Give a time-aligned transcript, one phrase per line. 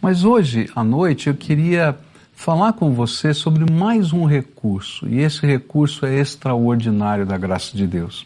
[0.00, 1.98] Mas hoje à noite eu queria
[2.32, 7.84] falar com você sobre mais um recurso, e esse recurso é extraordinário da graça de
[7.84, 8.24] Deus.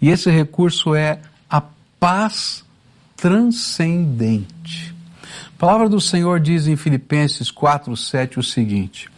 [0.00, 1.20] E esse recurso é
[1.50, 1.62] a
[2.00, 2.64] paz
[3.14, 4.94] transcendente.
[5.54, 9.10] A palavra do Senhor diz em Filipenses 4:7 o seguinte: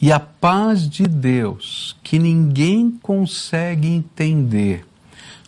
[0.00, 4.86] "E a paz de Deus, que ninguém consegue entender,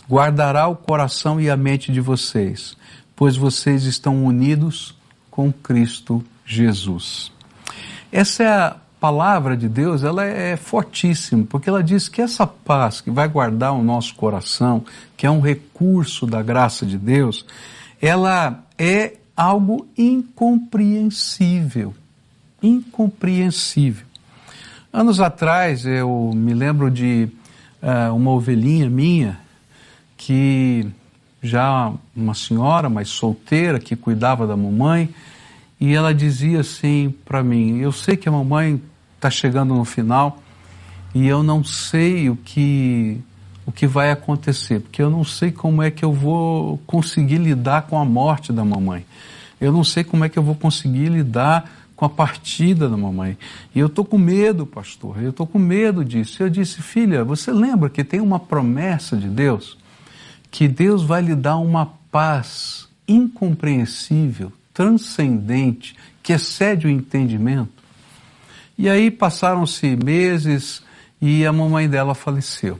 [0.08, 2.78] guardará o coração e a mente de vocês,
[3.14, 4.94] pois vocês estão unidos
[5.42, 7.32] com Cristo Jesus."
[8.12, 13.00] Essa é a palavra de Deus, ela é fortíssima, porque ela diz que essa paz
[13.00, 14.84] que vai guardar o nosso coração,
[15.16, 17.44] que é um recurso da graça de Deus,
[18.00, 21.92] ela é algo incompreensível.
[22.62, 24.06] Incompreensível.
[24.92, 27.28] Anos atrás eu me lembro de
[27.82, 29.40] uh, uma ovelhinha minha
[30.16, 30.86] que
[31.42, 35.08] já uma senhora, mas solteira, que cuidava da mamãe,
[35.80, 38.80] e ela dizia assim para mim: Eu sei que a mamãe
[39.16, 40.38] está chegando no final
[41.14, 43.20] e eu não sei o que
[43.64, 47.82] o que vai acontecer, porque eu não sei como é que eu vou conseguir lidar
[47.82, 49.04] com a morte da mamãe.
[49.60, 53.38] Eu não sei como é que eu vou conseguir lidar com a partida da mamãe.
[53.72, 56.42] E eu estou com medo, pastor, eu estou com medo disso.
[56.42, 59.78] Eu disse, filha, você lembra que tem uma promessa de Deus?
[60.52, 67.82] Que Deus vai lhe dar uma paz incompreensível, transcendente, que excede o entendimento.
[68.78, 70.82] E aí passaram-se meses
[71.20, 72.78] e a mamãe dela faleceu.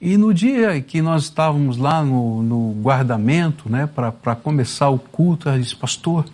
[0.00, 5.48] E no dia que nós estávamos lá no, no guardamento, né, para começar o culto,
[5.48, 6.24] ela disse, pastor,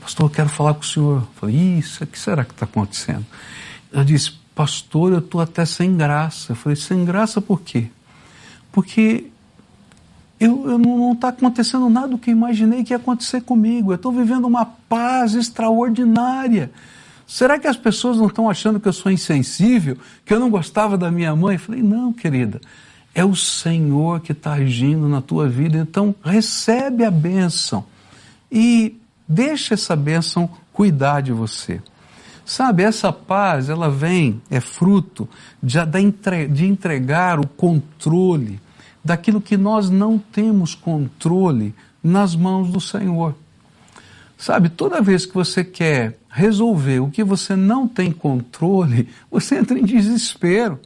[0.00, 1.22] pastor, eu quero falar com o senhor.
[1.22, 3.24] Eu falei, isso, o que será que está acontecendo?
[3.92, 6.52] Ela disse, pastor, eu estou até sem graça.
[6.52, 7.86] Eu falei, sem graça por quê?
[8.72, 9.26] Porque
[10.40, 13.90] eu, eu não está acontecendo nada do que imaginei que ia acontecer comigo.
[13.90, 16.70] Eu estou vivendo uma paz extraordinária.
[17.26, 20.96] Será que as pessoas não estão achando que eu sou insensível, que eu não gostava
[20.96, 21.56] da minha mãe?
[21.56, 22.60] Eu falei, não, querida,
[23.14, 27.84] é o Senhor que está agindo na tua vida, então recebe a bênção
[28.50, 31.82] e deixa essa bênção cuidar de você.
[32.46, 35.28] Sabe, essa paz, ela vem, é fruto
[35.62, 35.78] de,
[36.48, 38.58] de entregar o controle
[39.08, 41.74] daquilo que nós não temos controle
[42.04, 43.34] nas mãos do Senhor.
[44.36, 49.78] Sabe, toda vez que você quer resolver o que você não tem controle, você entra
[49.78, 50.78] em desespero.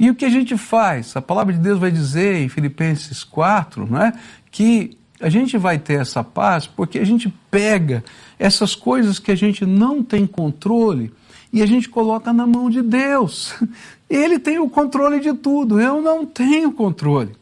[0.00, 1.14] E o que a gente faz?
[1.14, 4.14] A palavra de Deus vai dizer em Filipenses 4, não é?
[4.50, 8.02] Que a gente vai ter essa paz porque a gente pega
[8.38, 11.12] essas coisas que a gente não tem controle
[11.52, 13.54] e a gente coloca na mão de Deus.
[14.14, 17.34] Ele tem o controle de tudo, eu não tenho controle.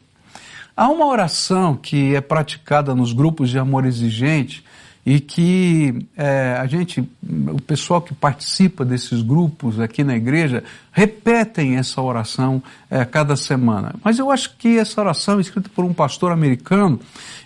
[0.77, 4.65] Há uma oração que é praticada nos grupos de amor exigente
[5.05, 7.01] e que é, a gente,
[7.49, 13.95] o pessoal que participa desses grupos aqui na igreja, repetem essa oração é, cada semana.
[14.05, 17.01] Mas eu acho que essa oração, escrita por um pastor americano,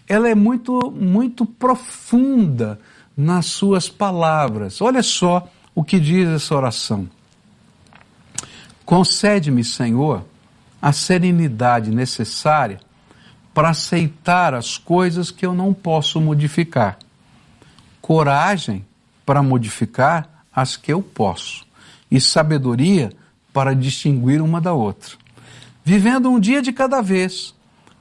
[0.06, 2.78] ela é muito, muito profunda
[3.16, 4.80] nas suas palavras.
[4.82, 7.08] Olha só o que diz essa oração.
[8.84, 10.24] Concede-me, Senhor,
[10.80, 12.80] a serenidade necessária
[13.52, 16.98] para aceitar as coisas que eu não posso modificar
[18.04, 18.84] coragem
[19.24, 21.64] para modificar as que eu posso
[22.10, 23.10] e sabedoria
[23.50, 25.16] para distinguir uma da outra.
[25.82, 27.54] Vivendo um dia de cada vez,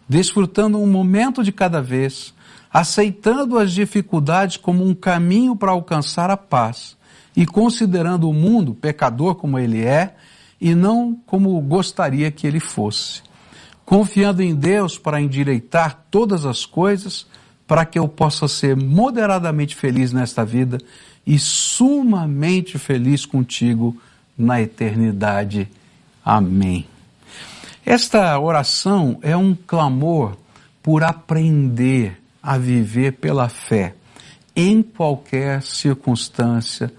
[0.07, 2.33] desfrutando um momento de cada vez,
[2.69, 6.97] aceitando as dificuldades como um caminho para alcançar a paz
[7.33, 10.17] e considerando o mundo pecador como ele é
[10.63, 13.21] e não como gostaria que ele fosse.
[13.83, 17.27] Confiando em Deus para endireitar todas as coisas
[17.67, 20.77] para que eu possa ser moderadamente feliz nesta vida
[21.27, 24.01] e sumamente feliz contigo
[24.37, 25.67] na eternidade.
[26.23, 26.87] Amém.
[27.85, 30.37] Esta oração é um clamor
[30.81, 33.95] por aprender a viver pela fé
[34.55, 36.89] em qualquer circunstância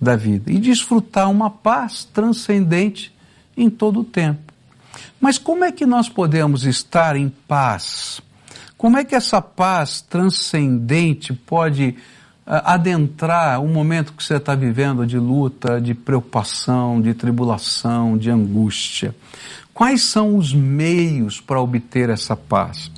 [0.00, 3.12] da vida e desfrutar uma paz transcendente
[3.56, 4.52] em todo o tempo.
[5.20, 8.20] Mas como é que nós podemos estar em paz?
[8.76, 11.96] Como é que essa paz transcendente pode
[12.46, 18.30] uh, adentrar um momento que você está vivendo de luta, de preocupação, de tribulação, de
[18.30, 19.14] angústia?
[19.74, 22.90] Quais são os meios para obter essa paz?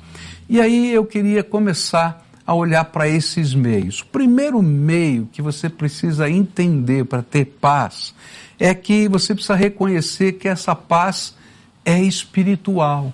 [0.47, 4.01] E aí eu queria começar a olhar para esses meios.
[4.01, 8.13] O primeiro meio que você precisa entender para ter paz
[8.59, 11.35] é que você precisa reconhecer que essa paz
[11.85, 13.13] é espiritual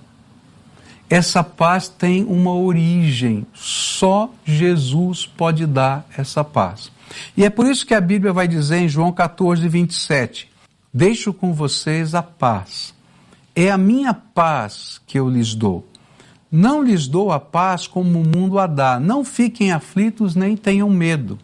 [1.10, 3.46] essa paz tem uma origem.
[3.54, 6.92] Só Jesus pode dar essa paz.
[7.36, 10.48] E é por isso que a Bíblia vai dizer em João 14, 27,
[10.92, 12.94] Deixo com vocês a paz.
[13.54, 15.86] É a minha paz que eu lhes dou.
[16.50, 18.98] Não lhes dou a paz como o mundo a dá.
[18.98, 21.38] Não fiquem aflitos nem tenham medo.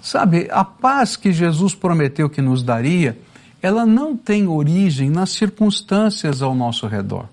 [0.00, 3.18] Sabe, a paz que Jesus prometeu que nos daria,
[3.60, 7.26] ela não tem origem nas circunstâncias ao nosso redor.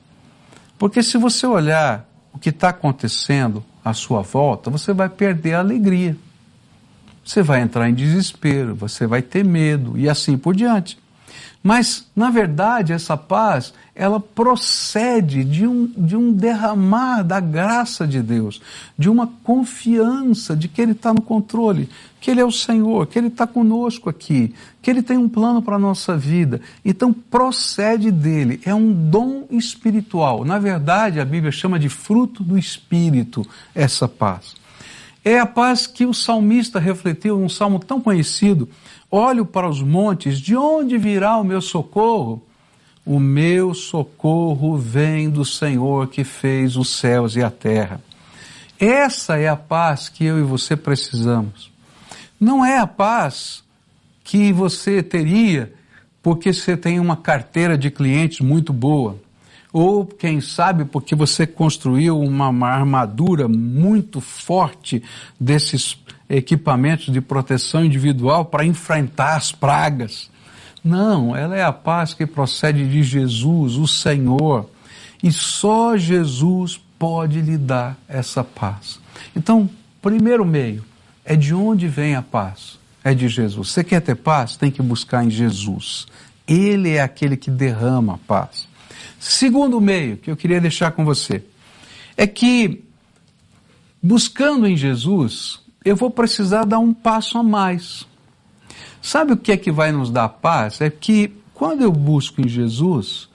[0.78, 5.60] Porque se você olhar o que está acontecendo à sua volta, você vai perder a
[5.60, 6.18] alegria.
[7.24, 10.98] Você vai entrar em desespero, você vai ter medo e assim por diante.
[11.64, 18.22] Mas, na verdade, essa paz, ela procede de um, de um derramar da graça de
[18.22, 18.62] Deus,
[18.98, 21.90] de uma confiança de que Ele está no controle,
[22.20, 25.62] que Ele é o Senhor, que Ele está conosco aqui, que Ele tem um plano
[25.62, 26.60] para a nossa vida.
[26.84, 30.44] Então, procede dele, é um dom espiritual.
[30.44, 34.62] Na verdade, a Bíblia chama de fruto do Espírito essa paz.
[35.24, 38.68] É a paz que o salmista refletiu num salmo tão conhecido,
[39.16, 42.42] Olho para os montes, de onde virá o meu socorro?
[43.06, 48.02] O meu socorro vem do Senhor que fez os céus e a terra.
[48.80, 51.72] Essa é a paz que eu e você precisamos.
[52.40, 53.64] Não é a paz
[54.24, 55.72] que você teria
[56.24, 59.20] porque você tem uma carteira de clientes muito boa,
[59.74, 65.02] ou quem sabe porque você construiu uma armadura muito forte
[65.40, 65.98] desses
[66.30, 70.30] equipamentos de proteção individual para enfrentar as pragas.
[70.84, 74.70] Não, ela é a paz que procede de Jesus, o Senhor.
[75.24, 79.00] E só Jesus pode lhe dar essa paz.
[79.36, 79.68] Então,
[80.02, 80.84] primeiro meio
[81.26, 82.78] é de onde vem a paz?
[83.04, 83.70] É de Jesus.
[83.70, 84.56] Você quer ter paz?
[84.56, 86.06] Tem que buscar em Jesus.
[86.48, 88.68] Ele é aquele que derrama a paz.
[89.24, 91.42] Segundo meio que eu queria deixar com você
[92.18, 92.84] é que
[94.02, 98.06] buscando em Jesus, eu vou precisar dar um passo a mais.
[99.02, 100.82] Sabe o que é que vai nos dar paz?
[100.82, 103.30] É que quando eu busco em Jesus,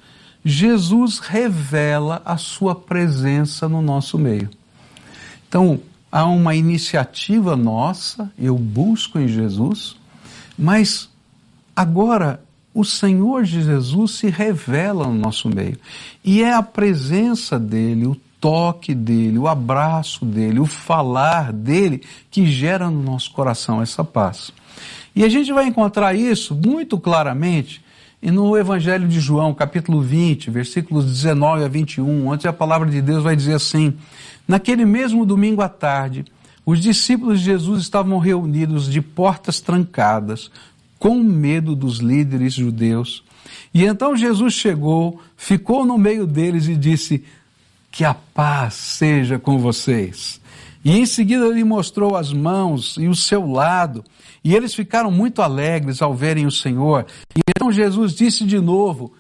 [0.44, 4.50] Jesus revela a sua presença no nosso meio.
[5.49, 5.81] Então,
[6.12, 9.96] há uma iniciativa nossa, eu busco em Jesus,
[10.58, 11.08] mas
[11.75, 12.43] agora
[12.78, 15.76] o Senhor Jesus se revela no nosso meio.
[16.25, 22.46] E é a presença dele, o toque dele, o abraço dele, o falar dele que
[22.46, 24.52] gera no nosso coração essa paz.
[25.12, 27.82] E a gente vai encontrar isso muito claramente
[28.22, 33.25] no Evangelho de João, capítulo 20, versículos 19 a 21, onde a palavra de Deus
[33.25, 33.92] vai dizer assim:
[34.46, 36.25] Naquele mesmo domingo à tarde,
[36.64, 40.48] os discípulos de Jesus estavam reunidos de portas trancadas,
[40.98, 43.22] com medo dos líderes judeus.
[43.72, 47.24] E então Jesus chegou, ficou no meio deles e disse:
[47.90, 50.40] que a paz seja com vocês.
[50.84, 54.04] E em seguida ele mostrou as mãos e o seu lado,
[54.44, 57.06] e eles ficaram muito alegres ao verem o Senhor.
[57.36, 59.12] E então Jesus disse de novo: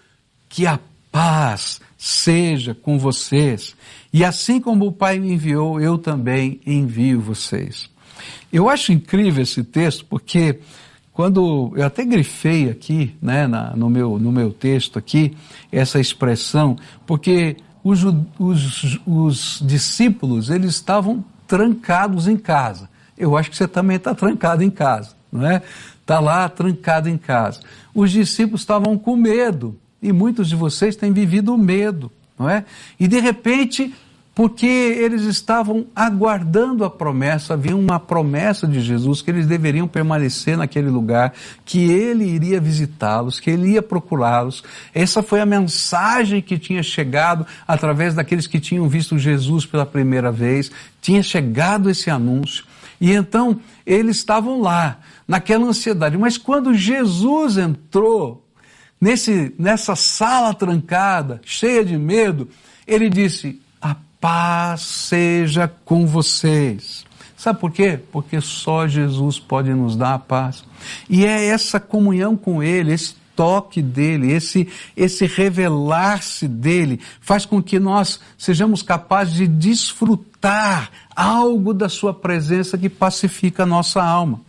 [0.48, 0.78] Que a
[1.10, 3.74] paz seja com vocês.
[4.12, 7.90] E assim como o Pai me enviou, eu também envio vocês.
[8.52, 10.60] Eu acho incrível esse texto porque
[11.18, 15.36] quando eu até grifei aqui, né, na, no, meu, no meu texto aqui,
[15.72, 18.04] essa expressão, porque os,
[18.38, 22.88] os, os discípulos, eles estavam trancados em casa.
[23.16, 25.60] Eu acho que você também está trancado em casa, não é?
[26.00, 27.62] Está lá trancado em casa.
[27.92, 32.64] Os discípulos estavam com medo, e muitos de vocês têm vivido o medo, não é?
[32.96, 33.92] E de repente
[34.38, 40.56] porque eles estavam aguardando a promessa, havia uma promessa de Jesus que eles deveriam permanecer
[40.56, 44.62] naquele lugar, que ele iria visitá-los, que ele ia procurá-los.
[44.94, 50.30] Essa foi a mensagem que tinha chegado através daqueles que tinham visto Jesus pela primeira
[50.30, 50.70] vez,
[51.02, 52.64] tinha chegado esse anúncio.
[53.00, 56.16] E então eles estavam lá, naquela ansiedade.
[56.16, 58.46] Mas quando Jesus entrou
[59.00, 62.48] nesse, nessa sala trancada, cheia de medo,
[62.86, 63.60] ele disse:
[64.20, 67.04] paz seja com vocês.
[67.36, 67.98] Sabe por quê?
[68.10, 70.64] Porque só Jesus pode nos dar a paz.
[71.08, 77.62] E é essa comunhão com Ele, esse toque dele, esse, esse revelar-se dele, faz com
[77.62, 84.40] que nós sejamos capazes de desfrutar algo da Sua presença que pacifica a nossa alma.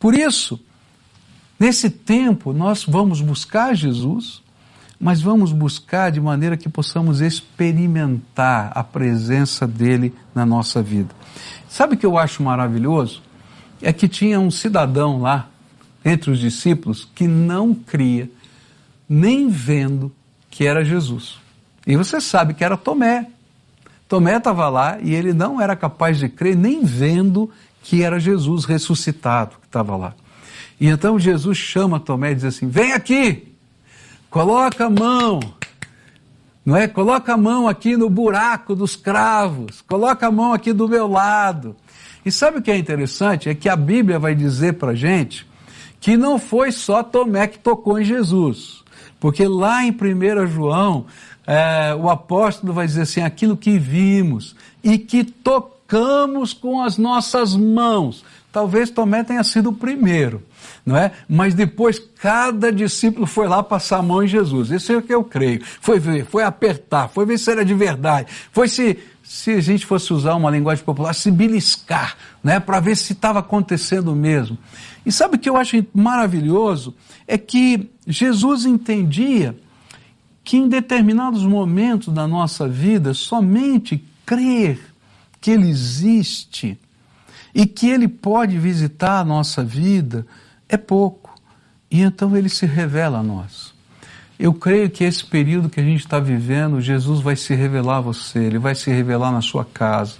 [0.00, 0.58] Por isso,
[1.56, 4.42] nesse tempo, nós vamos buscar Jesus,
[5.00, 11.14] mas vamos buscar de maneira que possamos experimentar a presença dele na nossa vida.
[11.68, 13.22] Sabe o que eu acho maravilhoso?
[13.80, 15.48] É que tinha um cidadão lá,
[16.04, 18.30] entre os discípulos, que não cria,
[19.08, 20.12] nem vendo
[20.50, 21.38] que era Jesus.
[21.86, 23.26] E você sabe que era Tomé,
[24.06, 27.48] Tomé estava lá e ele não era capaz de crer nem vendo
[27.82, 30.14] que era Jesus ressuscitado que estava lá.
[30.80, 33.49] E então Jesus chama Tomé e diz assim: Vem aqui,
[34.30, 35.40] coloca a mão,
[36.64, 36.86] não é?
[36.86, 41.76] Coloca a mão aqui no buraco dos cravos, coloca a mão aqui do meu lado.
[42.24, 43.48] E sabe o que é interessante?
[43.48, 45.46] É que a Bíblia vai dizer para gente
[46.00, 48.82] que não foi só Tomé que tocou em Jesus.
[49.18, 51.06] Porque lá em 1 João,
[51.46, 57.54] é, o apóstolo vai dizer assim: aquilo que vimos e que tocamos com as nossas
[57.54, 58.24] mãos.
[58.52, 60.42] Talvez Tomé tenha sido o primeiro,
[60.84, 61.12] não é?
[61.28, 64.70] Mas depois cada discípulo foi lá passar a mão em Jesus.
[64.70, 65.62] Isso é o que eu creio.
[65.80, 68.98] Foi ver, foi apertar, foi ver se era de verdade, foi se
[69.30, 73.38] se a gente fosse usar uma linguagem popular, se beliscar, né, para ver se estava
[73.38, 74.58] acontecendo mesmo.
[75.06, 76.96] E sabe o que eu acho maravilhoso?
[77.28, 79.56] É que Jesus entendia
[80.42, 84.80] que em determinados momentos da nossa vida, somente crer
[85.40, 86.76] que Ele existe
[87.54, 90.26] e que Ele pode visitar a nossa vida
[90.68, 91.34] é pouco.
[91.90, 93.74] E então Ele se revela a nós.
[94.38, 98.00] Eu creio que esse período que a gente está vivendo, Jesus vai se revelar a
[98.00, 100.16] você, Ele vai se revelar na sua casa,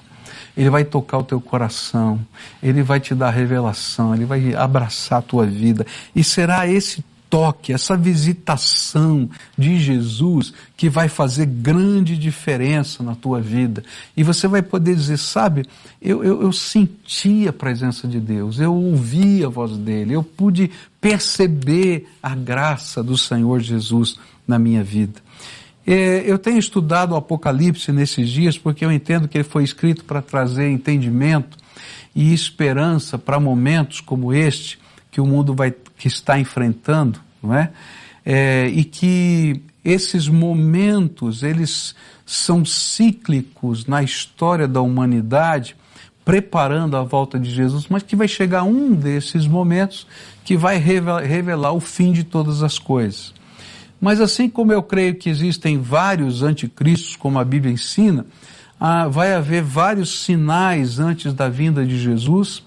[0.54, 2.20] Ele vai tocar o teu coração,
[2.62, 5.86] Ele vai te dar revelação, Ele vai abraçar a tua vida.
[6.14, 13.40] E será esse toque, essa visitação de Jesus que vai fazer grande diferença na tua
[13.40, 13.84] vida.
[14.16, 15.64] E você vai poder dizer, sabe,
[16.02, 20.70] eu, eu, eu senti a presença de Deus, eu ouvi a voz dele, eu pude
[21.00, 25.20] perceber a graça do Senhor Jesus na minha vida.
[25.86, 30.04] É, eu tenho estudado o Apocalipse nesses dias porque eu entendo que ele foi escrito
[30.04, 31.56] para trazer entendimento
[32.14, 34.78] e esperança para momentos como este
[35.10, 37.70] que o mundo vai, que está enfrentando, não é?
[38.24, 38.68] é?
[38.68, 45.76] E que esses momentos, eles são cíclicos na história da humanidade,
[46.24, 50.06] preparando a volta de Jesus, mas que vai chegar um desses momentos
[50.42, 53.34] que vai revelar o fim de todas as coisas.
[54.00, 58.24] Mas assim como eu creio que existem vários anticristos, como a Bíblia ensina,
[58.78, 62.62] ah, vai haver vários sinais antes da vinda de Jesus,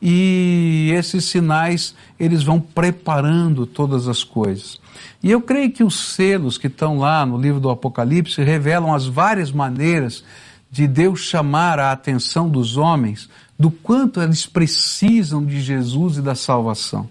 [0.00, 4.80] e esses sinais eles vão preparando todas as coisas.
[5.22, 9.06] E eu creio que os selos que estão lá no livro do Apocalipse revelam as
[9.06, 10.22] várias maneiras
[10.70, 16.34] de Deus chamar a atenção dos homens do quanto eles precisam de Jesus e da
[16.34, 17.08] salvação.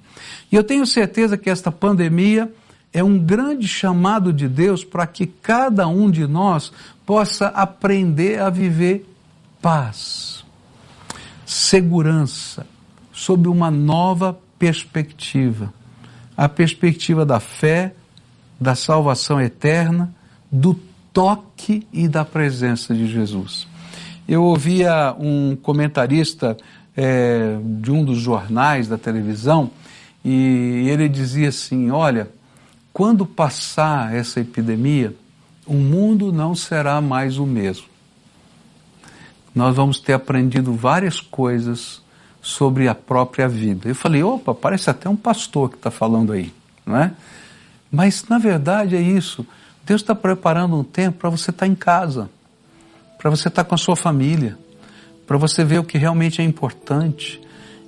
[0.51, 2.51] E eu tenho certeza que esta pandemia
[2.93, 6.71] é um grande chamado de Deus para que cada um de nós
[7.05, 9.05] possa aprender a viver
[9.61, 10.45] paz,
[11.45, 12.65] segurança,
[13.15, 15.73] sob uma nova perspectiva.
[16.35, 17.93] A perspectiva da fé,
[18.59, 20.13] da salvação eterna,
[20.51, 20.77] do
[21.13, 23.67] toque e da presença de Jesus.
[24.27, 26.57] Eu ouvia um comentarista
[26.95, 29.71] é, de um dos jornais da televisão
[30.23, 32.29] e ele dizia assim: Olha,
[32.91, 35.15] quando passar essa epidemia,
[35.65, 37.85] o mundo não será mais o mesmo.
[39.53, 42.03] Nós vamos ter aprendido várias coisas
[42.45, 43.89] sobre a própria vida.
[43.89, 46.53] Eu falei, opa, parece até um pastor que está falando aí,
[46.85, 47.11] não é?
[47.91, 49.43] Mas na verdade é isso.
[49.83, 52.29] Deus está preparando um tempo para você estar tá em casa,
[53.17, 54.59] para você estar tá com a sua família,
[55.25, 57.41] para você ver o que realmente é importante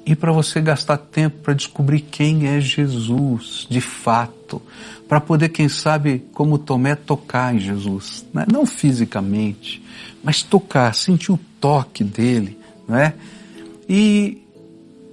[0.04, 4.60] e para você gastar tempo para descobrir quem é Jesus de fato,
[5.08, 8.44] para poder, quem sabe, como Tomé, tocar em Jesus, né?
[8.52, 9.84] não fisicamente,
[10.24, 13.14] mas tocar, sentir o toque dele, não é?
[13.88, 14.47] E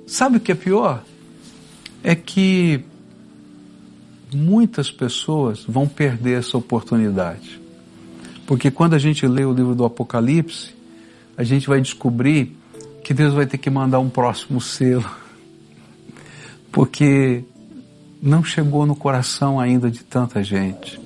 [0.07, 1.03] Sabe o que é pior?
[2.03, 2.85] É que
[4.33, 7.61] muitas pessoas vão perder essa oportunidade.
[8.47, 10.75] Porque quando a gente lê o livro do Apocalipse,
[11.37, 12.57] a gente vai descobrir
[13.03, 15.09] que Deus vai ter que mandar um próximo selo.
[16.71, 17.45] Porque
[18.21, 21.01] não chegou no coração ainda de tanta gente.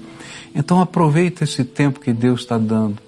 [0.54, 3.07] Então aproveita esse tempo que Deus está dando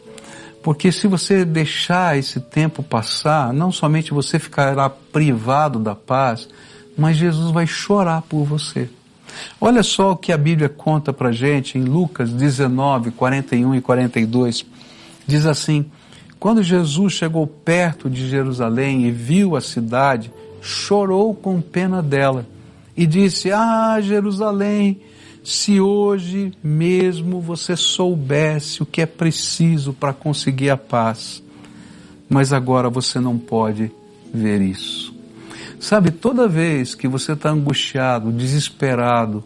[0.62, 6.48] porque se você deixar esse tempo passar, não somente você ficará privado da paz,
[6.96, 8.88] mas Jesus vai chorar por você.
[9.60, 14.66] Olha só o que a Bíblia conta pra gente em Lucas 19, 41 e 42.
[15.26, 15.86] Diz assim:
[16.38, 22.46] Quando Jesus chegou perto de Jerusalém e viu a cidade, chorou com pena dela
[22.96, 25.00] e disse: Ah, Jerusalém,
[25.42, 31.42] se hoje mesmo você soubesse o que é preciso para conseguir a paz,
[32.28, 33.90] mas agora você não pode
[34.32, 35.14] ver isso.
[35.80, 39.42] Sabe, toda vez que você está angustiado, desesperado,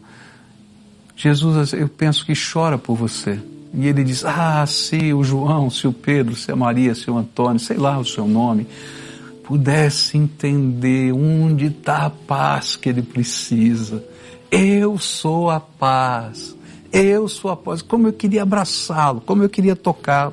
[1.17, 3.39] Jesus, eu penso que chora por você.
[3.73, 7.17] e ele diz: Ah, se o João, se o Pedro, se a Maria, se o
[7.17, 8.67] Antônio, sei lá o seu nome,
[9.45, 14.03] pudesse entender onde está a paz que ele precisa.
[14.56, 16.56] Eu sou a paz.
[16.92, 17.82] Eu sou a paz.
[17.82, 20.32] Como eu queria abraçá-lo, como eu queria tocar.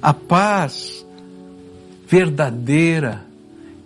[0.00, 1.04] A paz
[2.06, 3.26] verdadeira,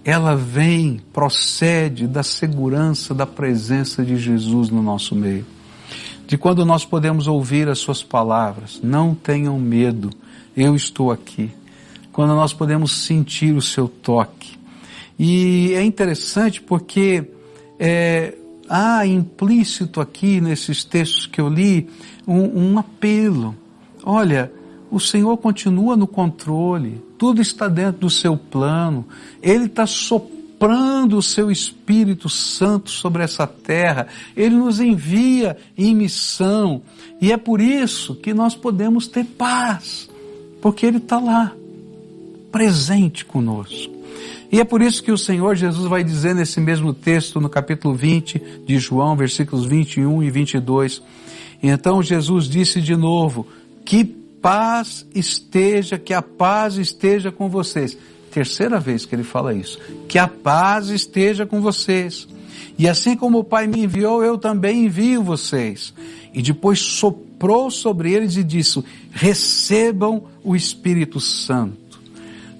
[0.04, 5.44] ela vem, procede da segurança da presença de Jesus no nosso meio.
[6.24, 10.10] De quando nós podemos ouvir as suas palavras, não tenham medo,
[10.56, 11.50] eu estou aqui.
[12.12, 14.56] Quando nós podemos sentir o seu toque.
[15.18, 17.24] E é interessante porque
[17.76, 18.34] é,
[18.72, 21.90] há implícito aqui nesses textos que eu li
[22.26, 23.54] um, um apelo.
[24.02, 24.50] Olha,
[24.90, 29.06] o Senhor continua no controle, tudo está dentro do seu plano,
[29.42, 36.80] Ele está soprando o seu Espírito Santo sobre essa terra, Ele nos envia em missão,
[37.20, 40.08] e é por isso que nós podemos ter paz,
[40.62, 41.52] porque Ele está lá,
[42.50, 44.01] presente conosco.
[44.52, 47.94] E é por isso que o Senhor Jesus vai dizer nesse mesmo texto, no capítulo
[47.94, 51.02] 20 de João, versículos 21 e 22.
[51.62, 53.46] E então Jesus disse de novo,
[53.82, 57.96] que paz esteja, que a paz esteja com vocês.
[58.30, 59.78] Terceira vez que ele fala isso.
[60.06, 62.28] Que a paz esteja com vocês.
[62.78, 65.94] E assim como o Pai me enviou, eu também envio vocês.
[66.34, 68.82] E depois soprou sobre eles e disse:
[69.12, 71.81] recebam o Espírito Santo.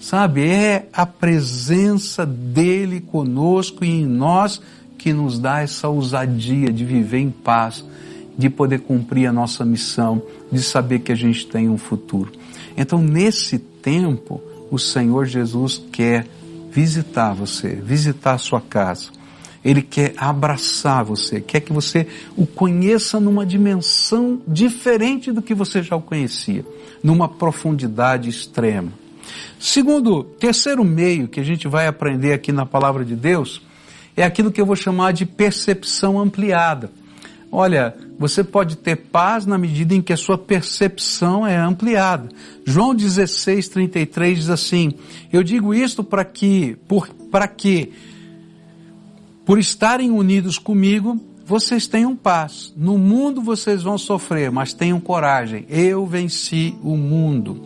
[0.02, 4.60] Sabe, é a presença dele conosco e em nós
[4.98, 7.84] que nos dá essa ousadia de viver em paz,
[8.36, 12.32] de poder cumprir a nossa missão, de saber que a gente tem um futuro.
[12.76, 14.42] Então, nesse tempo,
[14.72, 16.26] o Senhor Jesus quer
[16.68, 19.10] visitar você, visitar a sua casa.
[19.64, 25.80] Ele quer abraçar você, quer que você o conheça numa dimensão diferente do que você
[25.80, 26.66] já o conhecia,
[27.04, 29.00] numa profundidade extrema.
[29.58, 33.62] Segundo, terceiro meio que a gente vai aprender aqui na palavra de Deus
[34.16, 36.90] é aquilo que eu vou chamar de percepção ampliada.
[37.50, 42.28] Olha, você pode ter paz na medida em que a sua percepção é ampliada.
[42.64, 44.94] João 16, 33 diz assim,
[45.30, 46.78] eu digo isto para que,
[47.30, 47.92] para que,
[49.44, 52.72] por estarem unidos comigo, vocês tenham paz.
[52.76, 55.66] No mundo vocês vão sofrer, mas tenham coragem.
[55.68, 57.60] Eu venci o mundo.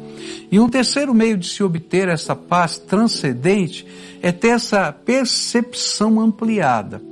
[0.50, 3.86] E um terceiro meio de se obter essa paz transcendente
[4.22, 7.02] é ter essa percepção ampliada.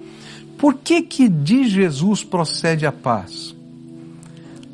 [0.58, 3.54] Por que que de Jesus procede a paz?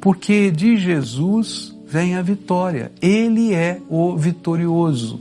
[0.01, 2.93] Porque de Jesus vem a vitória.
[3.03, 5.21] Ele é o vitorioso.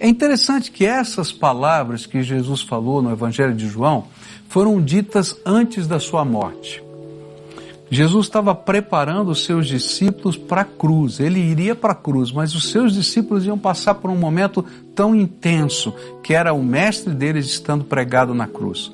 [0.00, 4.06] É interessante que essas palavras que Jesus falou no Evangelho de João
[4.48, 6.82] foram ditas antes da sua morte.
[7.88, 11.20] Jesus estava preparando os seus discípulos para a cruz.
[11.20, 15.14] Ele iria para a cruz, mas os seus discípulos iam passar por um momento tão
[15.14, 18.90] intenso, que era o mestre deles estando pregado na cruz.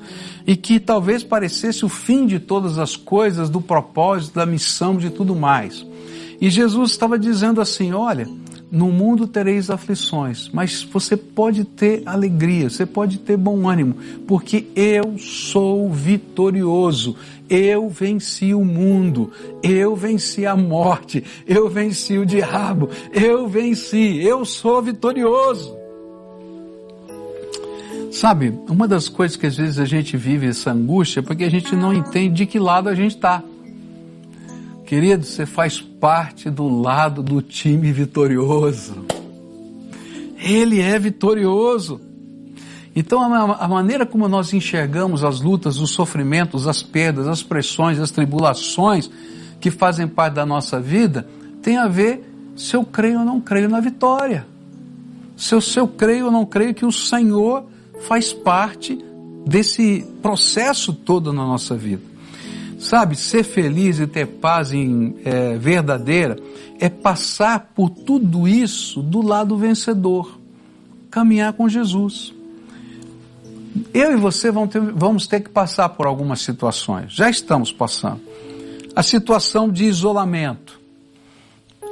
[0.47, 5.09] E que talvez parecesse o fim de todas as coisas, do propósito, da missão, de
[5.09, 5.87] tudo mais.
[6.38, 8.29] E Jesus estava dizendo assim: olha,
[8.73, 14.65] no mundo tereis aflições, mas você pode ter alegria, você pode ter bom ânimo, porque
[14.75, 17.15] eu sou vitorioso.
[17.51, 19.31] Eu venci o mundo,
[19.63, 25.77] eu venci a morte, eu venci o diabo, eu venci, eu sou vitorioso.
[28.11, 31.51] Sabe, uma das coisas que às vezes a gente vive essa angústia é porque a
[31.51, 33.43] gente não entende de que lado a gente está.
[34.87, 39.07] Querido, você faz parte do lado do time vitorioso.
[40.37, 42.01] Ele é vitorioso.
[42.95, 48.11] Então, a, maneira como nós enxergamos as lutas, os sofrimentos, as perdas, as pressões, as
[48.11, 49.09] tribulações
[49.61, 51.25] que fazem parte da nossa vida,
[51.62, 54.45] tem a ver se eu creio ou não creio na vitória.
[55.37, 57.65] Se eu, se eu creio ou não creio que o Senhor
[58.09, 58.99] faz parte
[59.47, 62.12] desse processo todo na nossa vida.
[62.83, 66.37] Sabe, ser feliz e ter paz em, é, verdadeira
[66.81, 70.37] é passar por tudo isso do lado vencedor,
[71.09, 72.35] caminhar com Jesus.
[73.95, 78.21] Eu e você ter, vamos ter que passar por algumas situações, já estamos passando.
[78.97, 80.81] A situação de isolamento.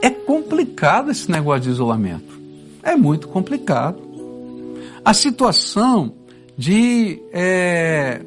[0.03, 2.41] É complicado esse negócio de isolamento.
[2.83, 4.01] É muito complicado.
[5.05, 6.15] A situação
[6.59, 8.23] de é,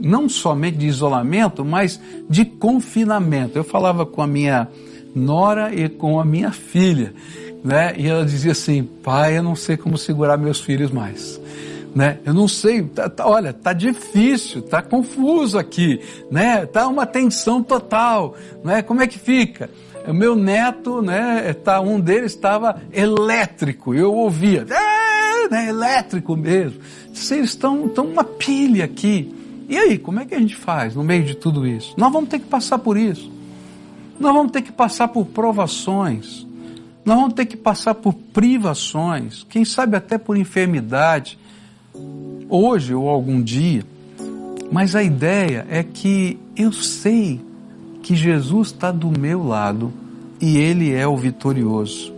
[0.00, 3.58] não somente de isolamento, mas de confinamento.
[3.58, 4.68] Eu falava com a minha
[5.14, 7.12] nora e com a minha filha,
[7.62, 7.94] né?
[7.96, 11.40] E ela dizia assim: pai, eu não sei como segurar meus filhos mais.
[11.94, 12.18] Né?
[12.24, 16.64] Eu não sei, tá, tá, olha, tá difícil, tá confuso aqui, né?
[16.64, 18.80] Tá uma tensão total, né?
[18.80, 19.68] Como é que fica?
[20.06, 26.80] O meu neto, né, tá, um deles estava elétrico, eu ouvia, é, né, elétrico mesmo.
[27.12, 29.34] Vocês estão, estão uma pilha aqui.
[29.70, 31.94] E aí, como é que a gente faz no meio de tudo isso?
[31.96, 33.30] Nós vamos ter que passar por isso.
[34.18, 36.44] Nós vamos ter que passar por provações.
[37.04, 41.38] Nós vamos ter que passar por privações, quem sabe até por enfermidade,
[42.48, 43.86] hoje ou algum dia.
[44.72, 47.40] Mas a ideia é que eu sei
[48.02, 49.92] que Jesus está do meu lado
[50.40, 52.12] e Ele é o vitorioso.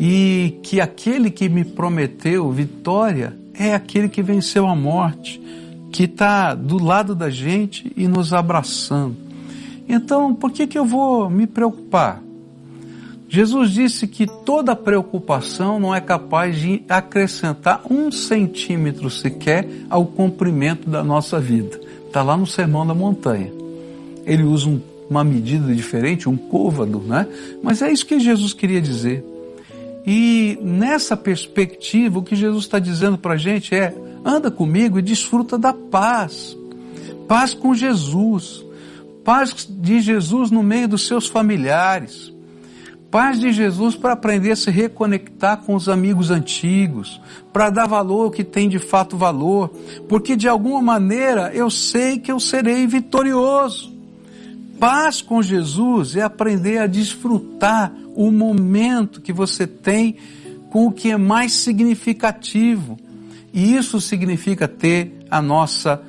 [0.00, 5.40] E que aquele que me prometeu vitória é aquele que venceu a morte,
[5.90, 9.16] que está do lado da gente e nos abraçando.
[9.88, 12.22] Então, por que, que eu vou me preocupar?
[13.28, 20.88] Jesus disse que toda preocupação não é capaz de acrescentar um centímetro sequer ao comprimento
[20.88, 21.78] da nossa vida.
[22.06, 23.52] Está lá no Sermão da Montanha.
[24.24, 27.26] Ele usa um, uma medida diferente, um côvado, né?
[27.62, 29.22] Mas é isso que Jesus queria dizer.
[30.06, 35.02] E nessa perspectiva, o que Jesus está dizendo para a gente é: anda comigo e
[35.02, 36.56] desfruta da paz.
[37.26, 38.64] Paz com Jesus.
[39.24, 42.32] Paz de Jesus no meio dos seus familiares
[43.10, 47.18] Paz de Jesus para aprender a se reconectar com os amigos antigos,
[47.52, 49.70] para dar valor ao que tem de fato valor,
[50.06, 53.96] porque de alguma maneira eu sei que eu serei vitorioso.
[54.78, 60.16] Paz com Jesus é aprender a desfrutar o momento que você tem
[60.70, 62.98] com o que é mais significativo.
[63.54, 66.02] E isso significa ter a nossa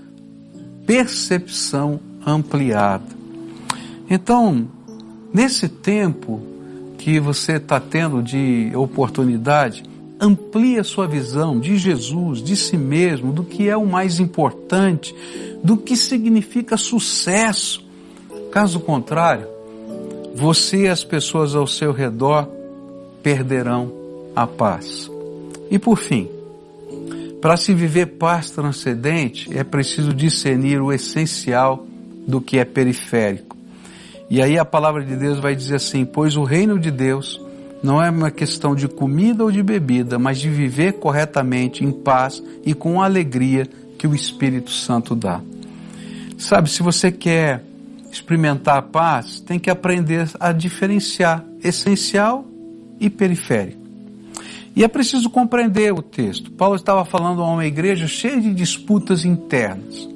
[0.87, 3.05] percepção ampliada.
[4.09, 4.67] Então,
[5.31, 6.41] nesse tempo,
[6.97, 9.83] que você está tendo de oportunidade,
[10.19, 15.13] amplie a sua visão de Jesus, de si mesmo, do que é o mais importante,
[15.63, 17.85] do que significa sucesso.
[18.51, 19.58] Caso contrário,
[20.39, 22.47] você e as pessoas ao seu redor
[23.21, 23.91] perderão
[24.33, 25.11] a paz.
[25.69, 26.29] E por fim,
[27.41, 31.85] para se viver paz transcendente, é preciso discernir o essencial
[32.25, 33.57] do que é periférico.
[34.29, 37.41] E aí a palavra de Deus vai dizer assim: Pois o reino de Deus
[37.83, 42.41] não é uma questão de comida ou de bebida, mas de viver corretamente, em paz
[42.65, 45.41] e com a alegria que o Espírito Santo dá.
[46.37, 47.61] Sabe, se você quer
[48.11, 52.45] experimentar a paz, tem que aprender a diferenciar essencial
[52.99, 53.79] e periférico.
[54.75, 56.51] E é preciso compreender o texto.
[56.51, 60.07] Paulo estava falando a uma igreja cheia de disputas internas.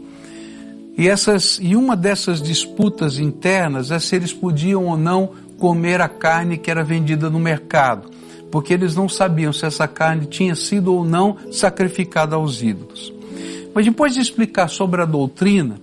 [0.97, 6.07] E, essas, e uma dessas disputas internas é se eles podiam ou não comer a
[6.07, 8.09] carne que era vendida no mercado,
[8.51, 13.11] porque eles não sabiam se essa carne tinha sido ou não sacrificada aos ídolos.
[13.73, 15.77] Mas depois de explicar sobre a doutrina,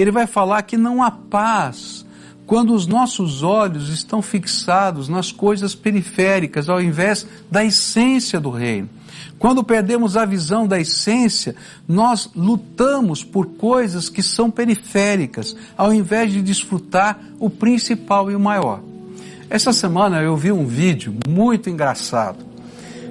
[0.00, 2.06] ele vai falar que não há paz
[2.46, 8.88] quando os nossos olhos estão fixados nas coisas periféricas ao invés da essência do reino.
[9.38, 11.54] Quando perdemos a visão da essência,
[11.86, 18.40] nós lutamos por coisas que são periféricas, ao invés de desfrutar o principal e o
[18.40, 18.80] maior.
[19.50, 22.47] Essa semana eu vi um vídeo muito engraçado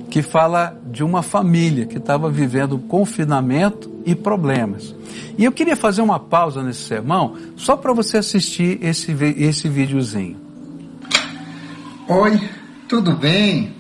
[0.10, 4.96] que fala de uma família que estava vivendo confinamento e problemas.
[5.38, 10.38] E eu queria fazer uma pausa nesse sermão só para você assistir esse, esse videozinho.
[12.08, 12.50] Oi,
[12.88, 13.76] tudo bem?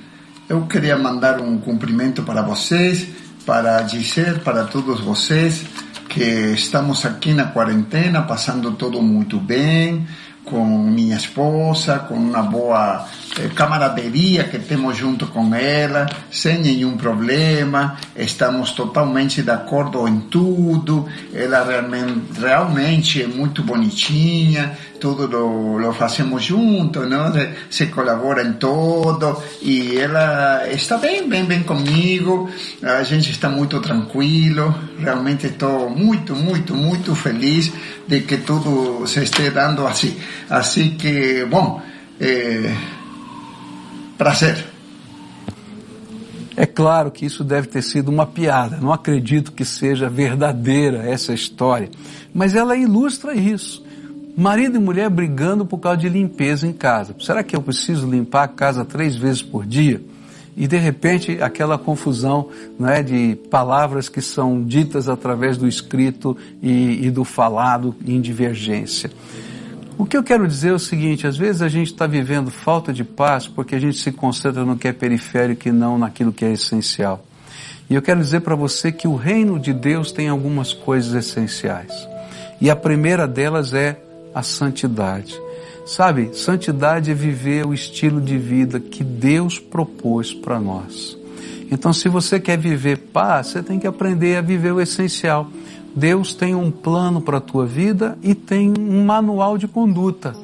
[0.50, 3.08] Eu queria mandar um cumprimento para vocês,
[3.46, 5.66] para dizer para todos vocês
[6.10, 10.08] que estamos aqui na quarentena, passando tudo muito bem,
[10.44, 13.06] com minha esposa, com uma boa
[13.56, 21.08] camaraderia que temos junto com ela, sem nenhum problema, estamos totalmente de acordo em tudo,
[21.34, 27.32] ela realmente, realmente é muito bonitinha, tudo lo, lo fazemos junto, não?
[27.70, 32.50] se colabora em todo, e ela está bem, bem, bem comigo,
[32.82, 37.72] a gente está muito tranquilo, realmente estou muito, muito, muito feliz
[38.08, 40.18] de que tudo se esteja dando assim.
[40.50, 41.82] Assim que, bom,
[42.20, 42.74] é,
[44.18, 44.66] prazer.
[46.56, 51.34] É claro que isso deve ter sido uma piada, não acredito que seja verdadeira essa
[51.34, 51.90] história,
[52.34, 53.86] mas ela ilustra isso.
[54.36, 57.16] Marido e mulher brigando por causa de limpeza em casa.
[57.20, 60.02] Será que eu preciso limpar a casa três vezes por dia?
[60.58, 62.50] e de repente aquela confusão
[62.80, 69.12] né, de palavras que são ditas através do escrito e, e do falado em divergência.
[69.98, 72.94] O que eu quero dizer é o seguinte: às vezes a gente está vivendo falta
[72.94, 76.46] de paz porque a gente se concentra no que é periférico e não naquilo que
[76.46, 77.26] é essencial.
[77.90, 81.94] E eu quero dizer para você que o reino de Deus tem algumas coisas essenciais.
[82.62, 84.00] E a primeira delas é
[84.36, 85.40] a santidade.
[85.86, 91.17] Sabe, santidade é viver o estilo de vida que Deus propôs para nós.
[91.70, 95.50] Então, se você quer viver paz, você tem que aprender a viver o essencial.
[95.96, 100.36] Deus tem um plano para a tua vida e tem um manual de conduta.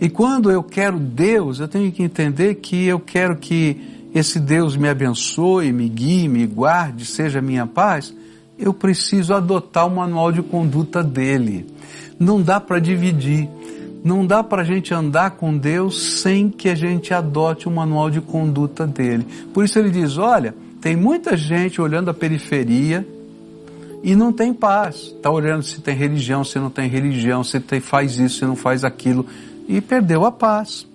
[0.00, 4.76] E quando eu quero Deus, eu tenho que entender que eu quero que esse Deus
[4.76, 8.14] me abençoe, me guie, me guarde, seja minha paz.
[8.58, 11.66] Eu preciso adotar o manual de conduta dele.
[12.18, 13.48] Não dá para dividir.
[14.02, 18.10] Não dá para a gente andar com Deus sem que a gente adote o manual
[18.10, 19.26] de conduta dele.
[19.52, 23.06] Por isso ele diz: olha, tem muita gente olhando a periferia
[24.02, 25.12] e não tem paz.
[25.14, 28.56] Está olhando se tem religião, se não tem religião, se tem, faz isso, se não
[28.56, 29.26] faz aquilo
[29.68, 30.86] e perdeu a paz.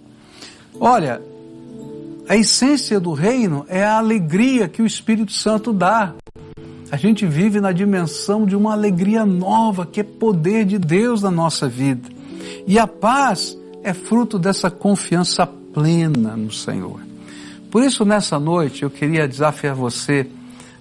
[0.80, 1.22] Olha,
[2.28, 6.14] a essência do reino é a alegria que o Espírito Santo dá.
[6.92, 11.32] A gente vive na dimensão de uma alegria nova, que é poder de Deus na
[11.32, 12.15] nossa vida.
[12.68, 17.00] E a paz é fruto dessa confiança plena no Senhor.
[17.70, 20.28] Por isso, nessa noite, eu queria desafiar você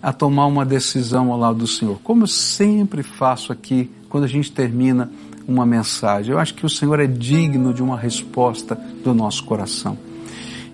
[0.01, 4.29] a tomar uma decisão ao lado do Senhor, como eu sempre faço aqui quando a
[4.29, 5.11] gente termina
[5.47, 6.33] uma mensagem.
[6.33, 9.99] Eu acho que o Senhor é digno de uma resposta do nosso coração.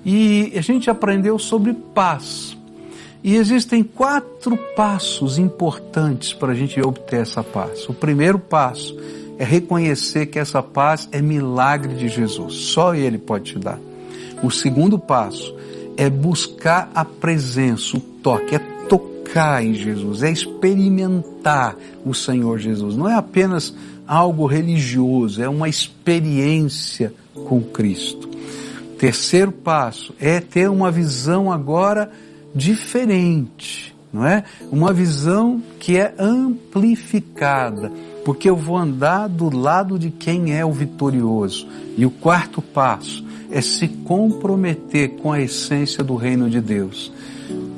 [0.04, 2.56] E a gente aprendeu sobre paz.
[3.22, 7.88] E existem quatro passos importantes para a gente obter essa paz.
[7.88, 8.96] O primeiro passo
[9.40, 12.56] é reconhecer que essa paz é milagre de Jesus.
[12.56, 13.80] Só Ele pode te dar.
[14.42, 15.56] O segundo passo
[15.96, 21.74] é buscar a presença, o toque, é tocar em Jesus, é experimentar
[22.04, 22.94] o Senhor Jesus.
[22.94, 23.74] Não é apenas
[24.06, 28.28] algo religioso, é uma experiência com Cristo.
[28.98, 32.12] Terceiro passo é ter uma visão agora
[32.54, 34.44] diferente, não é?
[34.70, 37.90] Uma visão que é amplificada
[38.24, 41.66] porque eu vou andar do lado de quem é o vitorioso.
[41.96, 47.12] E o quarto passo é se comprometer com a essência do reino de Deus.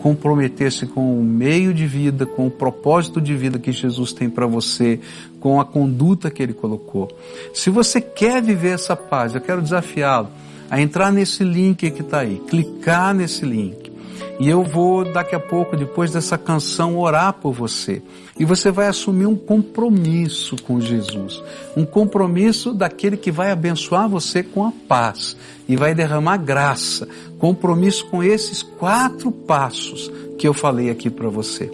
[0.02, 4.46] Comprometer-se com o meio de vida, com o propósito de vida que Jesus tem para
[4.46, 5.00] você,
[5.38, 7.08] com a conduta que ele colocou.
[7.54, 10.28] Se você quer viver essa paz, eu quero desafiá-lo
[10.68, 13.91] a entrar nesse link que está aí, clicar nesse link
[14.38, 18.02] e eu vou, daqui a pouco, depois dessa canção, orar por você.
[18.38, 21.42] E você vai assumir um compromisso com Jesus.
[21.76, 25.36] Um compromisso daquele que vai abençoar você com a paz
[25.68, 27.06] e vai derramar graça.
[27.38, 31.70] Compromisso com esses quatro passos que eu falei aqui para você.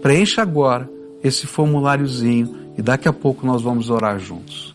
[0.00, 0.88] Preencha agora
[1.22, 4.74] esse formuláriozinho e daqui a pouco nós vamos orar juntos.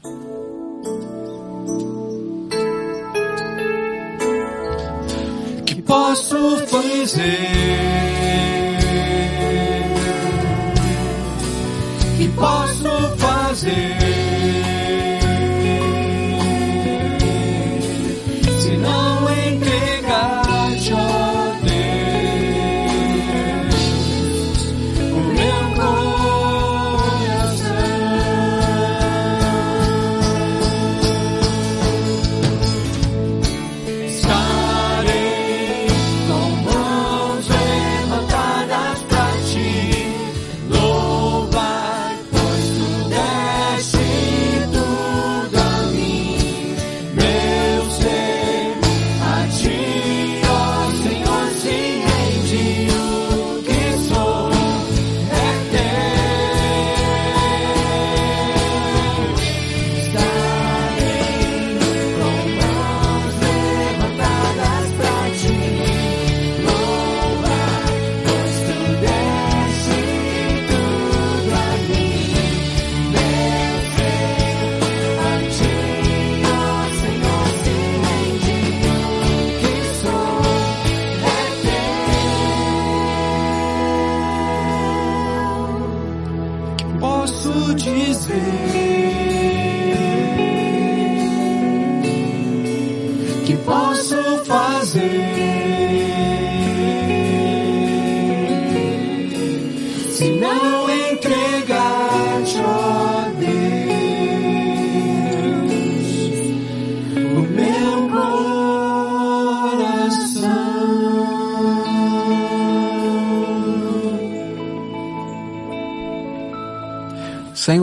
[5.88, 7.48] Posso fazer?
[12.18, 14.37] Que posso fazer?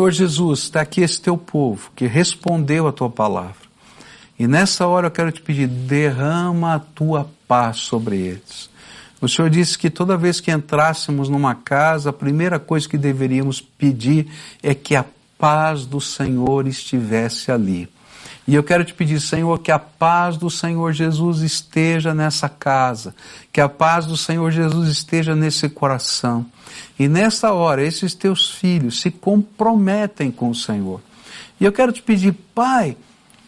[0.05, 3.65] Senhor Jesus, está aqui esse teu povo que respondeu a tua palavra.
[4.39, 8.69] E nessa hora eu quero te pedir, derrama a tua paz sobre eles.
[9.19, 13.63] O Senhor disse que toda vez que entrássemos numa casa, a primeira coisa que deveríamos
[13.63, 14.27] pedir
[14.63, 15.07] é que a
[15.39, 17.89] paz do Senhor estivesse ali.
[18.47, 23.15] E eu quero te pedir, Senhor, que a paz do Senhor Jesus esteja nessa casa,
[23.51, 26.45] que a paz do Senhor Jesus esteja nesse coração.
[26.99, 31.01] E nessa hora, esses teus filhos se comprometem com o Senhor.
[31.61, 32.97] E eu quero te pedir, Pai,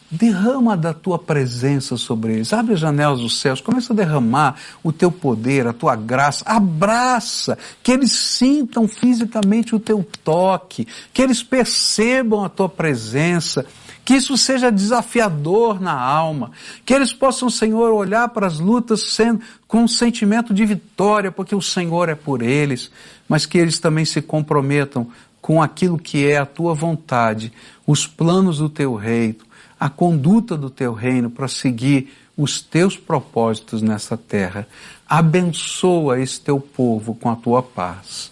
[0.09, 2.53] Derrama da tua presença sobre eles.
[2.53, 3.59] Abre as janelas dos céus.
[3.59, 6.45] Começa a derramar o teu poder, a tua graça.
[6.47, 7.57] Abraça.
[7.83, 10.87] Que eles sintam fisicamente o teu toque.
[11.13, 13.65] Que eles percebam a tua presença.
[14.07, 16.51] Que isso seja desafiador na alma.
[16.85, 21.53] Que eles possam, Senhor, olhar para as lutas sendo, com um sentimento de vitória, porque
[21.53, 22.89] o Senhor é por eles.
[23.27, 25.09] Mas que eles também se comprometam
[25.41, 27.51] com aquilo que é a tua vontade,
[27.85, 29.45] os planos do teu reino
[29.79, 34.67] a conduta do teu reino para seguir os teus propósitos nessa terra.
[35.07, 38.31] Abençoa esse teu povo com a tua paz.